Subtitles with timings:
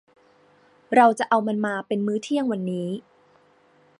[0.95, 2.89] เราจะเอามันมาเป็นมื้อเที่ยงวันนี้